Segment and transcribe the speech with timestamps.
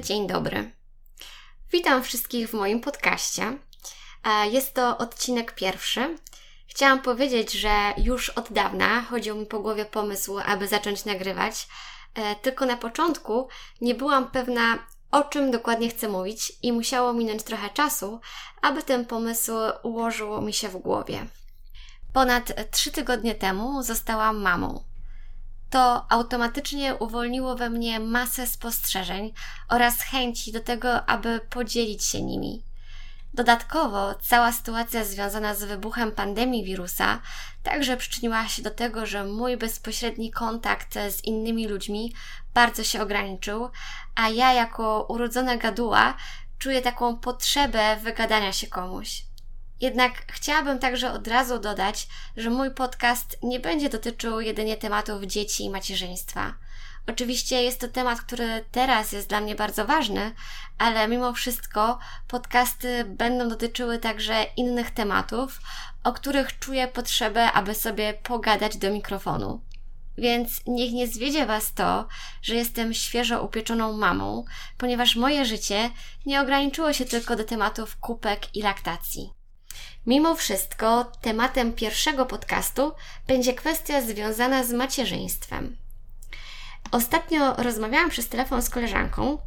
[0.00, 0.70] dzień dobry.
[1.72, 3.58] Witam wszystkich w moim podcaście.
[4.24, 6.18] E, jest to odcinek pierwszy.
[6.66, 11.68] Chciałam powiedzieć, że już od dawna chodził mi po głowie pomysł, aby zacząć nagrywać,
[12.14, 13.48] e, tylko na początku
[13.80, 14.78] nie byłam pewna,
[15.10, 18.20] o czym dokładnie chcę mówić, i musiało minąć trochę czasu,
[18.62, 19.52] aby ten pomysł
[19.82, 21.26] ułożył mi się w głowie.
[22.12, 24.93] Ponad trzy tygodnie temu zostałam mamą
[25.74, 29.32] to automatycznie uwolniło we mnie masę spostrzeżeń
[29.68, 32.64] oraz chęci do tego, aby podzielić się nimi.
[33.32, 37.20] Dodatkowo cała sytuacja związana z wybuchem pandemii wirusa
[37.62, 42.12] także przyczyniła się do tego, że mój bezpośredni kontakt z innymi ludźmi
[42.54, 43.70] bardzo się ograniczył,
[44.14, 46.16] a ja jako urodzona gaduła
[46.58, 49.33] czuję taką potrzebę wygadania się komuś.
[49.84, 55.64] Jednak chciałabym także od razu dodać, że mój podcast nie będzie dotyczył jedynie tematów dzieci
[55.64, 56.54] i macierzyństwa.
[57.06, 60.32] Oczywiście jest to temat, który teraz jest dla mnie bardzo ważny,
[60.78, 65.60] ale mimo wszystko podcasty będą dotyczyły także innych tematów,
[66.04, 69.60] o których czuję potrzebę, aby sobie pogadać do mikrofonu.
[70.18, 72.08] Więc niech nie zwiedzie Was to,
[72.42, 74.44] że jestem świeżo upieczoną mamą,
[74.78, 75.90] ponieważ moje życie
[76.26, 79.43] nie ograniczyło się tylko do tematów kupek i laktacji.
[80.06, 82.92] Mimo wszystko, tematem pierwszego podcastu
[83.26, 85.76] będzie kwestia związana z macierzyństwem.
[86.90, 89.38] Ostatnio rozmawiałam przez telefon z koleżanką,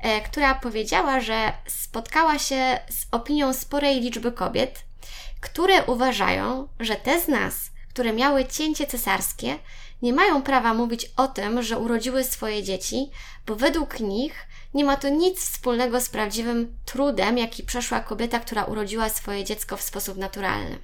[0.00, 4.84] e, która powiedziała, że spotkała się z opinią sporej liczby kobiet,
[5.40, 9.58] które uważają, że te z nas, które miały cięcie cesarskie,
[10.02, 13.10] nie mają prawa mówić o tym, że urodziły swoje dzieci,
[13.46, 18.64] bo według nich nie ma to nic wspólnego z prawdziwym trudem, jaki przeszła kobieta, która
[18.64, 20.78] urodziła swoje dziecko w sposób naturalny.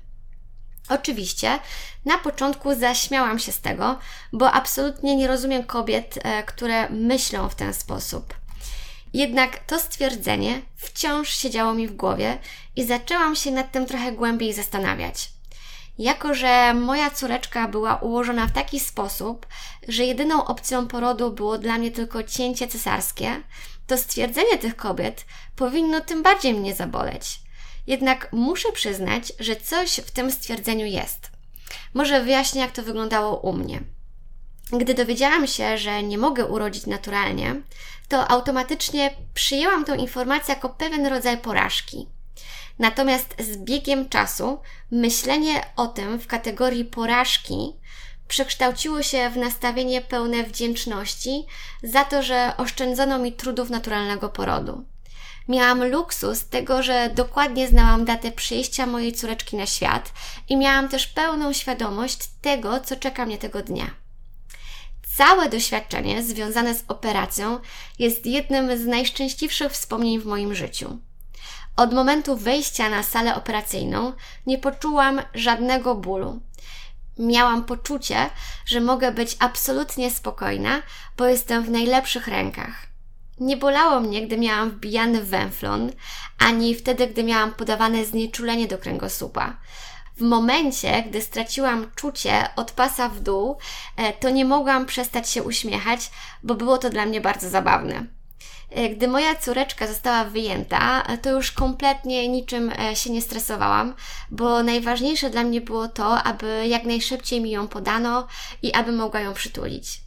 [0.88, 1.58] Oczywiście,
[2.04, 3.98] na początku zaśmiałam się z tego,
[4.32, 8.34] bo absolutnie nie rozumiem kobiet, e, które myślą w ten sposób.
[9.14, 12.38] Jednak to stwierdzenie wciąż siedziało mi w głowie
[12.76, 15.39] i zaczęłam się nad tym trochę głębiej zastanawiać.
[16.00, 19.46] Jako, że moja córeczka była ułożona w taki sposób,
[19.88, 23.42] że jedyną opcją porodu było dla mnie tylko cięcie cesarskie,
[23.86, 25.24] to stwierdzenie tych kobiet
[25.56, 27.40] powinno tym bardziej mnie zaboleć.
[27.86, 31.30] Jednak muszę przyznać, że coś w tym stwierdzeniu jest.
[31.94, 33.80] Może wyjaśnię, jak to wyglądało u mnie.
[34.72, 37.62] Gdy dowiedziałam się, że nie mogę urodzić naturalnie,
[38.08, 42.06] to automatycznie przyjęłam tę informację jako pewien rodzaj porażki.
[42.80, 44.58] Natomiast z biegiem czasu
[44.91, 47.76] myślenie o tym w kategorii porażki
[48.28, 51.46] przekształciło się w nastawienie pełne wdzięczności
[51.82, 54.84] za to, że oszczędzono mi trudów naturalnego porodu.
[55.48, 60.12] Miałam luksus tego, że dokładnie znałam datę przyjścia mojej córeczki na świat
[60.48, 63.91] i miałam też pełną świadomość tego, co czeka mnie tego dnia.
[65.16, 67.58] Całe doświadczenie związane z operacją
[67.98, 70.98] jest jednym z najszczęśliwszych wspomnień w moim życiu.
[71.76, 74.12] Od momentu wejścia na salę operacyjną
[74.47, 76.41] nie poczułam żadnego bólu.
[77.19, 78.31] Miałam poczucie,
[78.66, 80.82] że mogę być absolutnie spokojna,
[81.16, 82.86] bo jestem w najlepszych rękach.
[83.41, 85.92] Nie bolało mnie, gdy miałam wbijany węflon,
[86.38, 89.56] ani wtedy, gdy miałam podawane znieczulenie do kręgosłupa.
[90.16, 93.59] W momencie, gdy straciłam czucie od pasa w dół,
[93.97, 96.10] e, to nie mogłam przestać się uśmiechać,
[96.42, 98.06] bo było to dla mnie bardzo zabawne.
[98.70, 103.94] E, gdy moja córeczka została wyjęta, e, to już kompletnie niczym e, się nie stresowałam,
[104.30, 108.26] bo najważniejsze dla mnie było to, aby jak najszybciej mi ją podano
[108.62, 110.00] i aby mogła ją przytulić.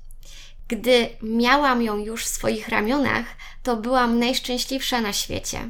[0.67, 3.25] Gdy miałam ją już w swoich ramionach,
[3.63, 5.69] to byłam najszczęśliwsza na świecie.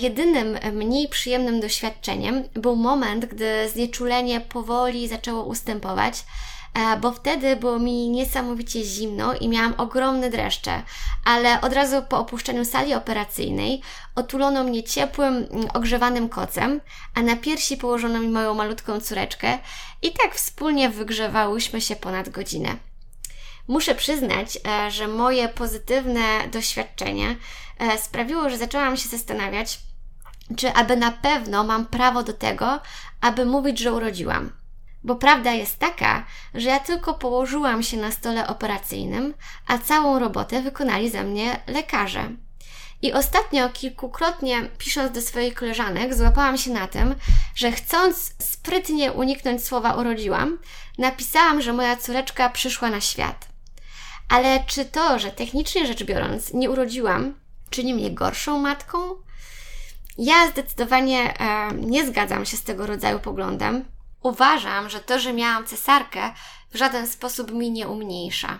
[0.00, 6.24] Jedynym mniej przyjemnym doświadczeniem był moment, gdy znieczulenie powoli zaczęło ustępować,
[7.00, 10.82] bo wtedy było mi niesamowicie zimno i miałam ogromne dreszcze,
[11.24, 13.82] ale od razu po opuszczeniu sali operacyjnej
[14.14, 16.80] otulono mnie ciepłym, mm, ogrzewanym kocem,
[17.14, 19.58] a na piersi położono mi moją malutką córeczkę
[20.02, 22.76] i tak wspólnie wygrzewałyśmy się ponad godzinę.
[23.68, 27.36] Muszę przyznać, e, że moje pozytywne doświadczenie
[27.78, 29.80] e, sprawiło, że zaczęłam się zastanawiać,
[30.56, 32.80] czy aby na pewno mam prawo do tego,
[33.20, 34.61] aby mówić, że urodziłam.
[35.04, 39.34] Bo prawda jest taka, że ja tylko położyłam się na stole operacyjnym,
[39.66, 42.30] a całą robotę wykonali za mnie lekarze.
[43.02, 47.14] I ostatnio kilkukrotnie pisząc do swoich koleżanek, złapałam się na tym,
[47.54, 50.58] że chcąc sprytnie uniknąć słowa urodziłam,
[50.98, 53.48] napisałam, że moja córeczka przyszła na świat.
[54.28, 57.34] Ale czy to, że technicznie rzecz biorąc nie urodziłam,
[57.70, 58.98] czyni mnie gorszą matką?
[60.18, 63.84] Ja zdecydowanie e, nie zgadzam się z tego rodzaju poglądem.
[64.22, 66.32] Uważam, że to, że miałam cesarkę,
[66.70, 68.58] w żaden sposób mi nie umniejsza.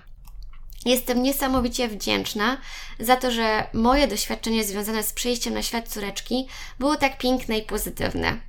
[0.85, 2.59] Jestem niesamowicie wdzięczna
[3.01, 6.47] za to, że moje doświadczenie związane z przyjściem na świat córeczki
[6.79, 8.41] było tak piękne i pozytywne.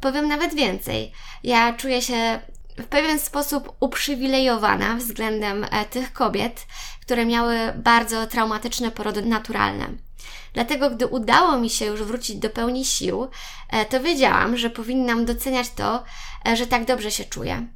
[0.00, 1.12] Powiem nawet więcej.
[1.44, 2.40] Ja czuję się
[2.78, 6.66] w pewien sposób uprzywilejowana względem e, tych kobiet,
[7.00, 9.86] które miały bardzo traumatyczne porody naturalne.
[10.52, 13.28] Dlatego, gdy udało mi się już wrócić do pełni sił,
[13.68, 16.04] e, to wiedziałam, że powinnam doceniać to,
[16.48, 17.66] e, że tak dobrze się czuję.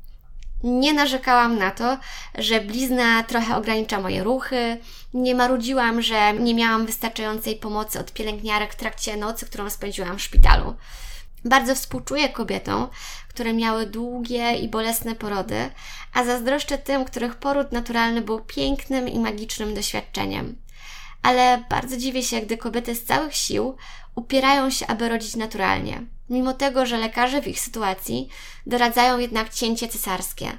[0.65, 1.99] Nie narzekałam na to,
[2.39, 4.79] że blizna trochę ogranicza moje ruchy,
[5.15, 10.23] nie marudziłam, że nie miałam wystarczającej pomocy od pielęgniarek w trakcie nocy, którą spędziłam w
[10.23, 10.75] szpitalu.
[11.45, 12.89] Bardzo współczuję kobietom,
[13.29, 15.71] które miały długie i bolesne porody,
[16.13, 20.57] a zazdroszczę tym, których poród naturalny był pięknym i magicznym doświadczeniem.
[21.23, 23.77] Ale bardzo dziwię się, gdy kobiety z całych sił
[24.15, 28.29] upierają się, aby rodzić naturalnie, mimo tego, że lekarze w ich sytuacji
[28.67, 30.53] doradzają jednak cięcie cesarskie.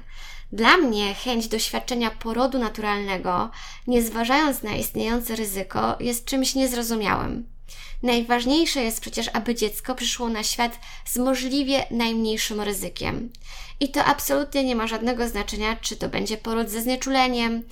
[0.52, 3.50] Dla mnie chęć doświadczenia porodu naturalnego,
[3.86, 7.55] nie zważając na istniejące ryzyko, jest czymś niezrozumiałym.
[8.02, 13.32] Najważniejsze jest przecież, aby dziecko przyszło na świat z możliwie najmniejszym ryzykiem.
[13.80, 17.62] I to absolutnie nie ma żadnego znaczenia, czy to będzie poród ze znieczuleniem,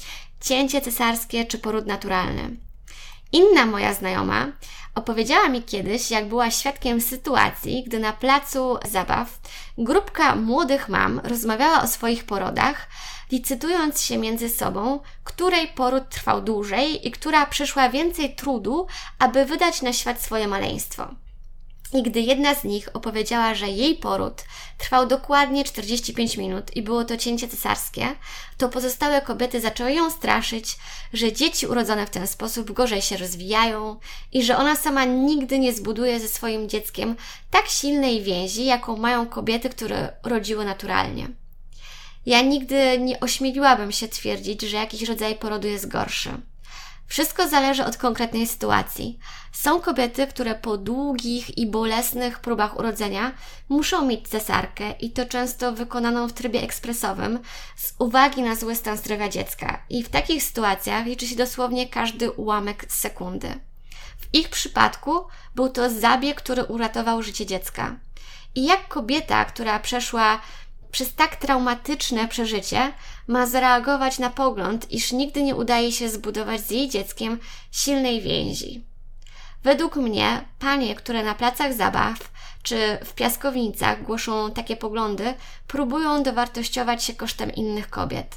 [0.41, 2.57] cięcie cesarskie czy poród naturalny.
[3.35, 4.47] Inna moja znajoma
[4.95, 9.41] opowiedziała mi kiedyś, jak była świadkiem sytuacji, gdy na placu zabaw
[9.79, 12.89] grupka młodych mam rozmawiała o swoich porodach,
[13.33, 18.87] licytując się między sobą, której poród trwał dłużej i która przeszła więcej trudu,
[19.19, 21.24] aby wydać na świat swoje maleństwo.
[21.95, 24.45] I gdy jedna z nich opowiedziała, że jej poród
[24.79, 28.17] trwał dokładnie 45 minut i było to cięcie cesarskie,
[28.59, 30.77] to pozostałe kobiety zaczęły ją straszyć,
[31.13, 33.97] że dzieci urodzone w ten sposób gorzej się rozwijają
[34.33, 37.17] i że ona sama nigdy nie zbuduje ze swoim dzieckiem
[37.51, 41.29] tak silnej więzi, jaką mają kobiety, które rodziły naturalnie.
[42.27, 46.31] Ja nigdy nie ośmieliłabym się twierdzić, że jakiś rodzaj porodu jest gorszy.
[47.07, 49.19] Wszystko zależy od konkretnej sytuacji.
[49.53, 53.33] Są kobiety, które po długich i bolesnych próbach urodzenia
[53.69, 57.39] muszą mieć cesarkę i to często wykonaną w trybie ekspresowym
[57.77, 59.85] z uwagi na zły stan zdrowia dziecka.
[59.91, 63.49] I w takich sytuacjach liczy się dosłownie każdy ułamek sekundy.
[64.19, 67.97] W ich przypadku był to zabieg, który uratował życie dziecka.
[68.55, 70.41] I jak kobieta, która przeszła
[70.95, 72.93] przez tak traumatyczne przeżycie
[73.27, 77.39] ma zareagować na pogląd, iż nigdy nie udaje się zbudować z jej dzieckiem
[77.73, 78.85] silnej więzi.
[79.63, 82.33] Według mnie panie, które na placach zabaw
[82.63, 85.35] czy w piaskownicach głoszą takie poglądy,
[85.67, 88.37] próbują dowartościować się kosztem innych kobiet.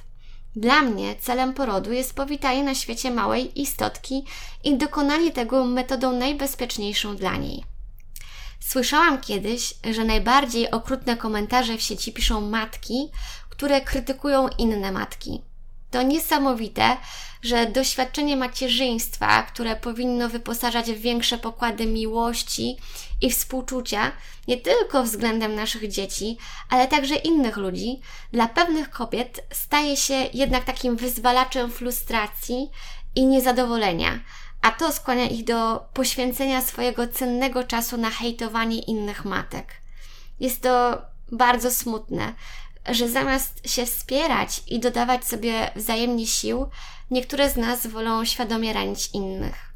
[0.56, 4.24] Dla mnie celem porodu jest powitanie na świecie małej istotki
[4.64, 7.77] i dokonanie tego metodą najbezpieczniejszą dla niej.
[8.70, 13.12] Słyszałam kiedyś, że najbardziej okrutne komentarze w sieci piszą matki,
[13.50, 15.42] które krytykują inne matki.
[15.92, 16.98] To niesamowite,
[17.42, 22.78] że doświadczenie macierzyństwa, które powinno wyposażać w większe pokłady miłości
[23.22, 24.12] i współczucia,
[24.48, 26.38] nie tylko względem naszych dzieci,
[26.70, 28.02] ale także innych ludzi,
[28.34, 32.70] dla pewnych kobiet staje się jednak takim wyzwalaczem frustracji
[33.16, 34.20] i niezadowolenia,
[34.62, 39.74] a to skłania ich do poświęcenia swojego cennego czasu na hejtowanie innych matek.
[40.40, 42.34] Jest to bardzo smutne,
[42.86, 46.70] że zamiast się wspierać i dodawać sobie wzajemnie sił,
[47.12, 49.74] niektóre z nas wolą świadomie ranić innych.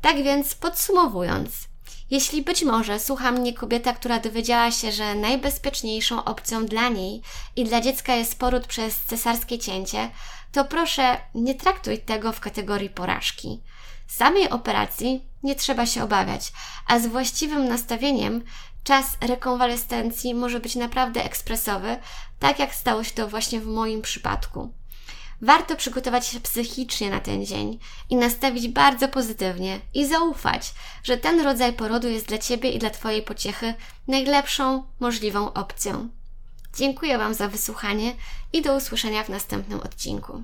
[0.00, 1.50] Tak więc podsumowując,
[2.10, 7.22] jeśli być może słucha mnie kobieta, która dowiedziała się, że najbezpieczniejszą opcją dla niej
[7.56, 10.10] i dla dziecka jest poród przez cesarskie cięcie,
[10.52, 13.62] to proszę nie traktuj tego w kategorii porażki.
[14.10, 16.52] Samej operacji nie trzeba się obawiać,
[16.86, 18.44] a z właściwym nastawieniem
[18.84, 21.96] czas rekonwalescencji może być naprawdę ekspresowy,
[22.38, 24.72] tak jak stało się to właśnie w moim przypadku.
[25.42, 27.78] Warto przygotować się psychicznie na ten dzień
[28.10, 32.90] i nastawić bardzo pozytywnie i zaufać, że ten rodzaj porodu jest dla Ciebie i dla
[32.90, 33.74] Twojej pociechy
[34.08, 36.08] najlepszą możliwą opcją.
[36.76, 38.14] Dziękuję Wam za wysłuchanie
[38.52, 40.42] i do usłyszenia w następnym odcinku.